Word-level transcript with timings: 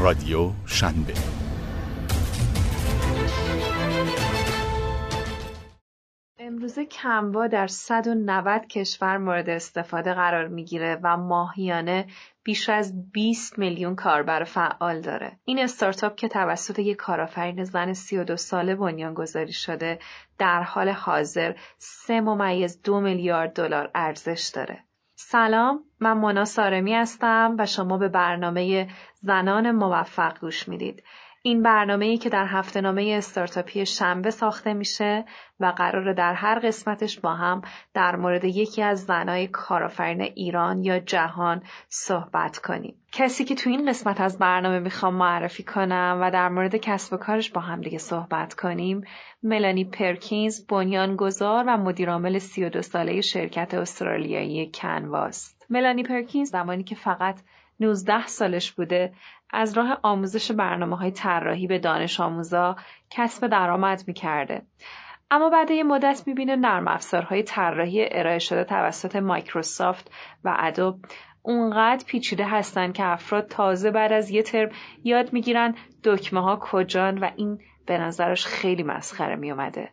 رادیو 0.00 0.50
شنبه 0.66 1.14
امروزه 6.38 6.84
کموا 6.84 7.46
در 7.46 7.66
190 7.66 8.66
کشور 8.66 9.18
مورد 9.18 9.50
استفاده 9.50 10.14
قرار 10.14 10.48
می‌گیره 10.48 11.00
و 11.02 11.16
ماهیانه 11.16 12.06
بیش 12.42 12.68
از 12.68 13.12
20 13.12 13.58
میلیون 13.58 13.94
کاربر 13.94 14.44
فعال 14.44 15.00
داره. 15.00 15.38
این 15.44 15.58
استارتاپ 15.58 16.16
که 16.16 16.28
توسط 16.28 16.78
یک 16.78 16.96
کارآفرین 16.96 17.64
زن 17.64 17.92
32 17.92 18.36
ساله 18.36 18.76
بنیانگذاری 18.76 19.52
شده 19.52 19.98
در 20.38 20.62
حال 20.62 20.88
حاضر 20.88 21.54
3 21.78 22.20
ممیز 22.20 22.82
دو 22.82 23.00
میلیارد 23.00 23.52
دلار 23.52 23.90
ارزش 23.94 24.50
داره. 24.54 24.84
سلام 25.14 25.89
من 26.00 26.12
مونا 26.12 26.44
سارمی 26.44 26.94
هستم 26.94 27.56
و 27.58 27.66
شما 27.66 27.98
به 27.98 28.08
برنامه 28.08 28.88
زنان 29.20 29.70
موفق 29.70 30.38
گوش 30.40 30.68
می‌دید 30.68 31.02
این 31.42 31.62
برنامه 31.62 32.06
ای 32.06 32.18
که 32.18 32.28
در 32.28 32.46
هفته 32.46 32.80
نامه 32.80 33.14
استارتاپی 33.18 33.86
شنبه 33.86 34.30
ساخته 34.30 34.74
میشه 34.74 35.24
و 35.60 35.66
قراره 35.66 36.14
در 36.14 36.34
هر 36.34 36.58
قسمتش 36.58 37.20
با 37.20 37.34
هم 37.34 37.62
در 37.94 38.16
مورد 38.16 38.44
یکی 38.44 38.82
از 38.82 39.04
زنای 39.04 39.46
کارآفرین 39.46 40.20
ایران 40.20 40.84
یا 40.84 40.98
جهان 40.98 41.62
صحبت 41.88 42.58
کنیم. 42.58 42.94
کسی 43.12 43.44
که 43.44 43.54
تو 43.54 43.70
این 43.70 43.88
قسمت 43.88 44.20
از 44.20 44.38
برنامه 44.38 44.78
می‌خوام 44.78 45.14
معرفی 45.14 45.62
کنم 45.62 46.18
و 46.22 46.30
در 46.30 46.48
مورد 46.48 46.76
کسب 46.76 47.12
و 47.12 47.16
کارش 47.16 47.50
با 47.50 47.60
هم 47.60 47.80
دیگه 47.80 47.98
صحبت 47.98 48.54
کنیم 48.54 49.04
ملانی 49.42 49.84
پرکینز 49.84 50.66
بنیانگذار 50.66 51.64
و 51.66 51.76
مدیرعامل 51.76 52.38
32 52.38 52.82
ساله 52.82 53.20
شرکت 53.20 53.74
استرالیایی 53.74 54.70
کنواست. 54.74 55.59
ملانی 55.70 56.02
پرکینز 56.02 56.50
زمانی 56.50 56.84
که 56.84 56.94
فقط 56.94 57.40
19 57.80 58.26
سالش 58.26 58.72
بوده 58.72 59.12
از 59.50 59.78
راه 59.78 59.98
آموزش 60.02 60.52
برنامه 60.52 60.96
های 60.96 61.10
طراحی 61.10 61.66
به 61.66 61.78
دانش 61.78 62.20
آموزا 62.20 62.76
کسب 63.10 63.46
درآمد 63.46 64.04
می‌کرده. 64.06 64.62
اما 65.30 65.50
بعد 65.50 65.70
یه 65.70 65.82
مدت 65.82 66.22
می‌بینه 66.26 66.56
نرم 66.56 66.88
افزارهای 66.88 67.42
طراحی 67.42 68.08
ارائه 68.10 68.38
شده 68.38 68.64
توسط 68.64 69.16
مایکروسافت 69.16 70.10
و 70.44 70.56
ادوب 70.58 71.04
اونقدر 71.42 72.04
پیچیده 72.06 72.44
هستن 72.44 72.92
که 72.92 73.04
افراد 73.04 73.46
تازه 73.48 73.90
بعد 73.90 74.12
از 74.12 74.30
یه 74.30 74.42
ترم 74.42 74.70
یاد 75.04 75.32
می‌گیرن 75.32 75.74
دکمه 76.04 76.42
ها 76.42 76.56
کجان 76.56 77.18
و 77.18 77.30
این 77.36 77.60
به 77.86 77.98
نظرش 77.98 78.46
خیلی 78.46 78.82
مسخره 78.82 79.36
میومده. 79.36 79.90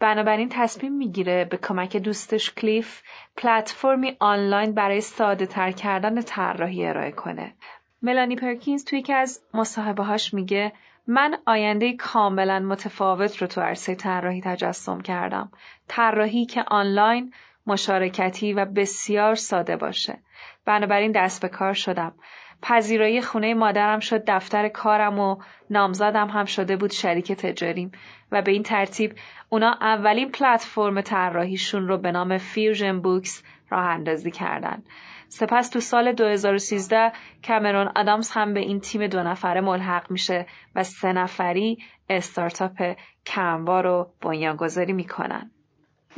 بنابراین 0.00 0.48
تصمیم 0.52 0.92
می‌گیره 0.92 1.44
به 1.44 1.56
کمک 1.56 1.96
دوستش 1.96 2.50
کلیف 2.50 3.02
پلتفرمی 3.36 4.16
آنلاین 4.20 4.72
برای 4.72 5.00
ساده 5.00 5.46
تر 5.46 5.70
کردن 5.70 6.22
طراحی 6.22 6.86
ارائه 6.86 7.12
کنه. 7.12 7.54
ملانی 8.02 8.36
پرکینز 8.36 8.84
توی 8.84 8.98
یکی 8.98 9.12
از 9.12 9.40
مصاحبه 9.54 10.04
هاش 10.04 10.34
میگه 10.34 10.72
من 11.06 11.38
آینده 11.46 11.92
کاملا 11.92 12.58
متفاوت 12.58 13.36
رو 13.36 13.46
تو 13.46 13.60
عرصه 13.60 13.94
طراحی 13.94 14.40
تجسم 14.40 15.00
کردم. 15.00 15.52
طراحی 15.88 16.46
که 16.46 16.64
آنلاین 16.66 17.32
مشارکتی 17.66 18.52
و 18.52 18.64
بسیار 18.64 19.34
ساده 19.34 19.76
باشه. 19.76 20.18
بنابراین 20.64 21.12
دست 21.12 21.42
به 21.42 21.48
کار 21.48 21.72
شدم. 21.72 22.14
پذیرایی 22.62 23.22
خونه 23.22 23.54
مادرم 23.54 24.00
شد 24.00 24.22
دفتر 24.26 24.68
کارم 24.68 25.18
و 25.18 25.36
نامزدم 25.70 26.28
هم 26.28 26.44
شده 26.44 26.76
بود 26.76 26.90
شریک 26.90 27.32
تجاریم 27.32 27.92
و 28.32 28.42
به 28.42 28.52
این 28.52 28.62
ترتیب 28.62 29.14
اونا 29.48 29.72
اولین 29.80 30.30
پلتفرم 30.30 31.00
طراحیشون 31.00 31.88
رو 31.88 31.98
به 31.98 32.12
نام 32.12 32.38
فیوژن 32.38 33.00
بوکس 33.00 33.42
راه 33.70 33.86
اندازی 33.86 34.30
کردن. 34.30 34.82
سپس 35.28 35.68
تو 35.68 35.80
سال 35.80 36.12
2013 36.12 37.12
کامرون 37.48 37.92
آدامز 37.96 38.30
هم 38.30 38.54
به 38.54 38.60
این 38.60 38.80
تیم 38.80 39.06
دو 39.06 39.22
نفره 39.22 39.60
ملحق 39.60 40.10
میشه 40.10 40.46
و 40.74 40.82
سه 40.82 41.12
نفری 41.12 41.78
استارتاپ 42.10 42.96
کنوا 43.26 43.80
رو 43.80 44.12
بنیانگذاری 44.20 44.92
می‌کنن. 44.92 45.50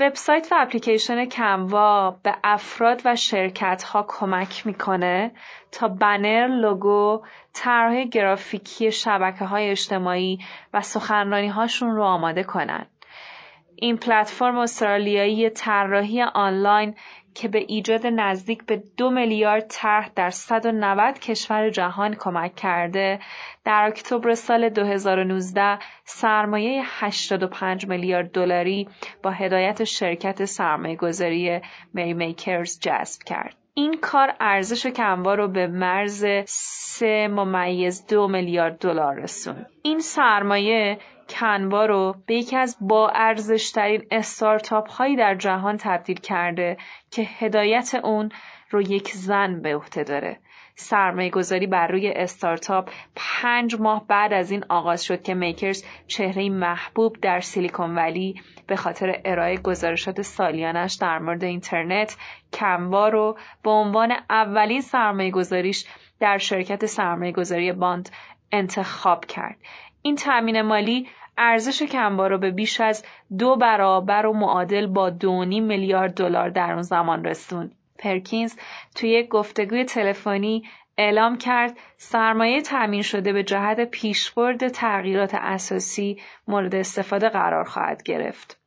وبسایت 0.01 0.49
و 0.51 0.55
اپلیکیشن 0.59 1.25
کنوا 1.25 2.11
به 2.23 2.35
افراد 2.45 3.03
و 3.05 3.17
شرکت 3.17 3.83
ها 3.83 4.05
کمک 4.09 4.67
می‌کنه 4.67 5.31
تا 5.73 5.89
بنر، 5.89 6.47
لوگو، 6.47 7.23
طرح 7.53 8.05
گرافیکی 8.05 8.93
شبکه 8.93 9.45
های 9.45 9.71
اجتماعی 9.71 10.39
و 10.75 10.81
سخنرانی 10.81 11.49
هاشون 11.49 11.91
رو 11.91 12.05
آماده 12.05 12.43
کنن. 12.45 12.87
این 13.77 13.97
پلتفرم 13.97 14.59
استرالیایی 14.59 15.51
طراحی 15.51 16.23
آنلاین 16.23 16.95
که 17.39 17.49
به 17.49 17.59
ایجاد 17.69 18.07
نزدیک 18.07 18.65
به 18.65 18.83
دو 18.97 19.11
میلیارد 19.11 19.67
طرح 19.69 20.11
در 20.15 20.31
190 20.31 21.19
کشور 21.19 21.71
جهان 21.71 22.15
کمک 22.15 22.55
کرده 22.57 23.19
در 23.65 23.85
اکتبر 23.85 24.35
سال 24.35 24.69
2019 24.69 25.79
سرمایه 26.05 26.83
85 26.85 27.87
میلیارد 27.87 28.31
دلاری 28.31 28.89
با 29.23 29.31
هدایت 29.31 29.85
شرکت 29.85 30.45
سرمایه 30.45 30.97
گذاری 30.97 31.61
می 31.95 32.15
میکرز 32.15 32.81
جذب 32.81 33.23
کرد. 33.23 33.57
این 33.75 33.97
کار 34.01 34.35
ارزش 34.41 34.87
کموا 34.87 35.35
رو 35.35 35.49
به 35.49 35.67
مرز 35.67 36.27
3 36.47 37.29
ممیز 37.29 38.07
دو 38.07 38.29
میلیارد 38.29 38.79
دلار 38.79 39.15
رسوند. 39.15 39.67
این 39.83 39.99
سرمایه 39.99 40.99
کنوا 41.29 41.87
رو 41.87 42.15
به 42.27 42.35
یکی 42.35 42.57
از 42.57 42.77
با 42.81 43.09
ارزشترین 43.09 44.07
استارتاپ 44.11 44.91
هایی 44.91 45.17
در 45.17 45.35
جهان 45.35 45.77
تبدیل 45.77 46.21
کرده 46.21 46.77
که 47.11 47.23
هدایت 47.23 47.95
اون 47.95 48.33
رو 48.71 48.83
یک 48.83 49.11
زن 49.11 49.63
به 49.63 49.77
عهده 49.77 50.05
داره. 50.05 50.39
سرمایه 50.81 51.31
گذاری 51.31 51.67
بر 51.67 51.87
روی 51.87 52.09
استارتاپ 52.09 52.91
پنج 53.17 53.81
ماه 53.81 54.07
بعد 54.07 54.33
از 54.33 54.51
این 54.51 54.65
آغاز 54.69 55.05
شد 55.05 55.23
که 55.23 55.35
میکرز 55.35 55.85
چهره 56.07 56.49
محبوب 56.49 57.17
در 57.21 57.41
سیلیکون 57.41 57.95
ولی 57.95 58.43
به 58.67 58.77
خاطر 58.77 59.21
ارائه 59.25 59.57
گزارشات 59.57 60.23
سالیانش 60.23 60.95
در 60.95 61.19
مورد 61.19 61.45
اینترنت 61.45 62.17
کموا 62.53 63.09
رو 63.09 63.39
به 63.63 63.71
عنوان 63.71 64.13
اولین 64.31 64.81
سرمایه 64.81 65.31
گذاریش 65.31 65.87
در 66.21 66.39
شرکت 66.39 66.87
سرمایه 66.87 67.33
گذاری 67.33 67.73
باند 67.73 68.11
انتخاب 68.53 69.25
کرد. 69.25 69.57
این 70.03 70.17
تأمین 70.17 70.63
مالی 70.63 71.09
ارزش 71.39 71.83
کمبا 71.83 72.27
رو 72.27 72.39
به 72.39 72.51
بیش 72.51 72.81
از 72.81 73.05
دو 73.39 73.57
برابر 73.57 74.27
و 74.27 74.33
معادل 74.33 74.87
با 74.87 75.11
دو 75.11 75.45
میلیارد 75.45 76.15
دلار 76.15 76.51
در 76.51 76.73
اون 76.73 76.83
زمان 76.83 77.25
رسوند. 77.25 77.75
پرکینز 77.99 78.57
توی 78.95 79.11
یک 79.11 79.29
گفتگوی 79.29 79.85
تلفنی 79.85 80.65
اعلام 80.99 81.39
کرد 81.39 81.77
سرمایه 81.97 82.63
تأمین 82.63 83.03
شده 83.03 83.33
به 83.33 83.43
جهت 83.43 83.81
پیشبرد 83.81 84.69
تغییرات 84.69 85.35
اساسی 85.35 86.21
مورد 86.49 86.75
استفاده 86.75 87.29
قرار 87.29 87.65
خواهد 87.65 88.03
گرفت. 88.03 88.59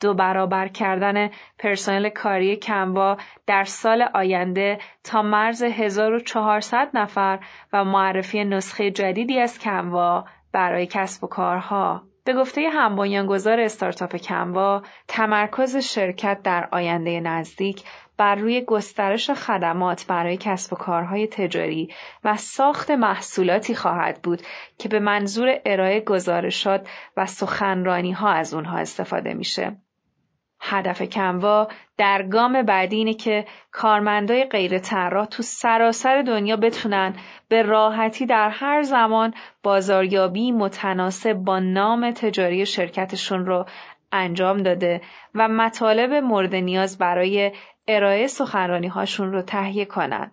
دو 0.00 0.14
برابر 0.14 0.68
کردن 0.68 1.30
پرسنل 1.58 2.08
کاری 2.08 2.56
کموا 2.56 3.16
در 3.46 3.64
آینده 3.64 4.02
آینده 4.02 4.78
تا 5.04 5.22
مرز 5.22 5.62
1400 5.62 6.90
نفر 6.94 7.38
و 7.72 7.84
معرفی 7.84 8.44
نسخه 8.44 8.90
جدیدی 8.90 9.40
از 9.40 9.58
کموا 9.58 10.24
برای 10.54 10.86
کسب 10.86 11.24
و 11.24 11.26
کارها 11.26 12.02
به 12.24 12.34
گفته 12.34 12.70
هم 12.70 12.96
بنیانگذار 12.96 13.60
استارتاپ 13.60 14.16
کموا 14.16 14.82
تمرکز 15.08 15.76
شرکت 15.76 16.42
در 16.42 16.68
آینده 16.72 17.20
نزدیک 17.20 17.84
بر 18.16 18.34
روی 18.34 18.60
گسترش 18.60 19.30
خدمات 19.30 20.06
برای 20.06 20.36
کسب 20.36 20.72
و 20.72 20.76
کارهای 20.76 21.26
تجاری 21.26 21.94
و 22.24 22.36
ساخت 22.36 22.90
محصولاتی 22.90 23.74
خواهد 23.74 24.22
بود 24.22 24.42
که 24.78 24.88
به 24.88 24.98
منظور 24.98 25.60
ارائه 25.64 26.00
گزارشات 26.00 26.88
و 27.16 27.26
سخنرانی 27.26 28.12
ها 28.12 28.28
از 28.28 28.54
اونها 28.54 28.78
استفاده 28.78 29.34
میشه. 29.34 29.76
هدف 30.66 31.02
کنوا 31.02 31.68
در 31.98 32.22
گام 32.22 32.62
بعدی 32.62 32.96
اینه 32.96 33.14
که 33.14 33.46
کارمندای 33.72 34.44
غیر 34.44 34.78
طراح 34.78 35.26
تو 35.26 35.42
سراسر 35.42 36.22
دنیا 36.22 36.56
بتونن 36.56 37.14
به 37.48 37.62
راحتی 37.62 38.26
در 38.26 38.48
هر 38.48 38.82
زمان 38.82 39.34
بازاریابی 39.62 40.52
متناسب 40.52 41.32
با 41.32 41.58
نام 41.58 42.10
تجاری 42.10 42.66
شرکتشون 42.66 43.46
رو 43.46 43.66
انجام 44.12 44.62
داده 44.62 45.00
و 45.34 45.48
مطالب 45.48 46.12
مورد 46.12 46.54
نیاز 46.54 46.98
برای 46.98 47.52
ارائه 47.88 48.26
سخنرانی 48.26 48.88
هاشون 48.88 49.32
رو 49.32 49.42
تهیه 49.42 49.84
کنند. 49.84 50.32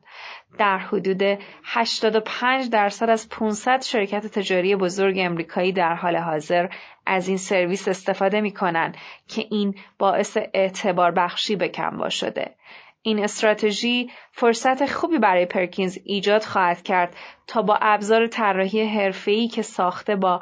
در 0.57 0.78
حدود 0.78 1.22
85 1.63 2.69
درصد 2.69 3.10
از 3.10 3.30
500 3.30 3.81
شرکت 3.81 4.28
تجاری 4.28 4.75
بزرگ 4.75 5.16
امریکایی 5.19 5.72
در 5.72 5.95
حال 5.95 6.16
حاضر 6.16 6.68
از 7.06 7.27
این 7.27 7.38
سرویس 7.38 7.88
استفاده 7.88 8.42
می 8.42 8.51
کنند 8.51 8.98
که 9.27 9.45
این 9.51 9.75
باعث 10.00 10.38
اعتبار 10.53 11.12
بخشی 11.12 11.56
به 11.56 11.68
شده. 12.09 12.56
این 13.01 13.24
استراتژی 13.24 14.12
فرصت 14.31 14.86
خوبی 14.86 15.18
برای 15.18 15.45
پرکینز 15.45 15.98
ایجاد 16.06 16.44
خواهد 16.44 16.81
کرد 16.81 17.15
تا 17.48 17.62
با 17.62 17.77
ابزار 17.81 18.27
طراحی 18.27 18.83
حرفه‌ای 18.83 19.48
که 19.48 19.62
ساخته 19.62 20.15
با 20.15 20.39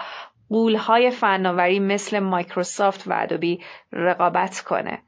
قولهای 0.50 1.12
فناوری 1.12 1.80
مثل 1.80 2.20
مایکروسافت 2.20 3.08
و 3.08 3.14
ادوبی 3.16 3.64
رقابت 3.92 4.60
کنه. 4.60 5.02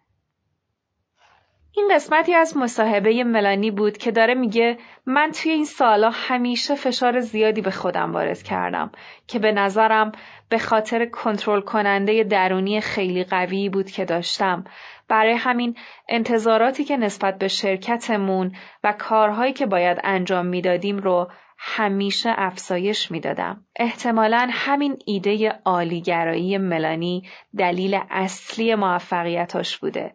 این 1.75 1.89
قسمتی 1.95 2.33
از 2.33 2.57
مصاحبه 2.57 3.23
ملانی 3.23 3.71
بود 3.71 3.97
که 3.97 4.12
داره 4.12 4.33
میگه 4.33 4.77
من 5.06 5.31
توی 5.31 5.51
این 5.51 5.65
سالا 5.65 6.09
همیشه 6.13 6.75
فشار 6.75 7.19
زیادی 7.19 7.62
به 7.62 7.71
خودم 7.71 8.13
وارد 8.13 8.44
کردم 8.44 8.91
که 9.27 9.39
به 9.39 9.51
نظرم 9.51 10.12
به 10.50 10.57
خاطر 10.57 11.06
کنترل 11.06 11.62
کننده 11.62 12.23
درونی 12.23 12.81
خیلی 12.81 13.23
قوی 13.23 13.69
بود 13.69 13.91
که 13.91 14.06
داشتم 14.06 14.63
برای 15.07 15.33
همین 15.33 15.75
انتظاراتی 16.09 16.83
که 16.83 16.97
نسبت 16.97 17.38
به 17.38 17.47
شرکتمون 17.47 18.56
و 18.83 18.94
کارهایی 19.00 19.53
که 19.53 19.65
باید 19.65 19.97
انجام 20.03 20.45
می‌دادیم 20.45 20.97
رو 20.97 21.31
همیشه 21.57 22.33
افزایش 22.38 23.12
می‌دادم. 23.12 23.65
احتمالا 23.75 24.47
همین 24.51 24.97
ایده 25.06 25.59
عالیگرایی 25.65 26.57
ملانی 26.57 27.29
دلیل 27.57 28.00
اصلی 28.09 28.75
موفقیتاش 28.75 29.77
بوده. 29.77 30.13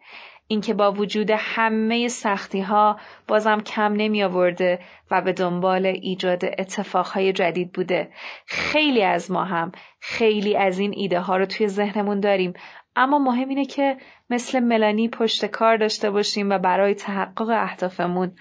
اینکه 0.48 0.74
با 0.74 0.92
وجود 0.92 1.30
همه 1.30 2.08
سختی 2.08 2.60
ها 2.60 3.00
بازم 3.28 3.60
کم 3.60 3.92
نمی 3.92 4.22
آورده 4.22 4.78
و 5.10 5.20
به 5.20 5.32
دنبال 5.32 5.86
ایجاد 5.86 6.44
اتفاقهای 6.44 7.32
جدید 7.32 7.72
بوده. 7.72 8.10
خیلی 8.46 9.02
از 9.02 9.30
ما 9.30 9.44
هم 9.44 9.72
خیلی 10.00 10.56
از 10.56 10.78
این 10.78 10.92
ایده 10.96 11.20
ها 11.20 11.36
رو 11.36 11.46
توی 11.46 11.68
ذهنمون 11.68 12.20
داریم 12.20 12.52
اما 12.96 13.18
مهم 13.18 13.48
اینه 13.48 13.64
که 13.64 13.96
مثل 14.30 14.60
ملانی 14.60 15.08
پشت 15.08 15.46
کار 15.46 15.76
داشته 15.76 16.10
باشیم 16.10 16.50
و 16.50 16.58
برای 16.58 16.94
تحقق 16.94 17.48
اهدافمون 17.48 18.32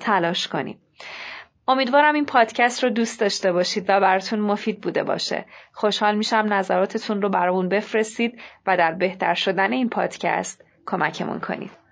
تلاش 0.00 0.48
کنیم. 0.48 0.78
امیدوارم 1.68 2.14
این 2.14 2.26
پادکست 2.26 2.84
رو 2.84 2.90
دوست 2.90 3.20
داشته 3.20 3.52
باشید 3.52 3.84
و 3.88 4.00
براتون 4.00 4.38
مفید 4.38 4.80
بوده 4.80 5.04
باشه. 5.04 5.44
خوشحال 5.72 6.16
میشم 6.16 6.46
نظراتتون 6.48 7.22
رو 7.22 7.28
برامون 7.28 7.68
بفرستید 7.68 8.40
و 8.66 8.76
در 8.76 8.92
بهتر 8.92 9.34
شدن 9.34 9.72
این 9.72 9.88
پادکست 9.88 10.64
کمکمون 10.86 11.40
کنید. 11.40 11.83